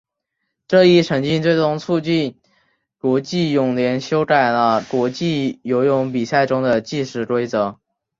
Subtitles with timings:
[0.67, 2.33] 这一成绩最终促使
[2.97, 7.77] 国际泳联修改了国际游泳比赛中的计时规则。